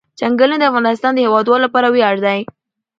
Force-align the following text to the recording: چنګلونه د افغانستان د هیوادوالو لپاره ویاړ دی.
چنګلونه 0.19 0.55
د 0.59 0.63
افغانستان 0.71 1.11
د 1.13 1.19
هیوادوالو 1.25 1.65
لپاره 1.65 1.87
ویاړ 1.89 2.15
دی. 2.25 2.39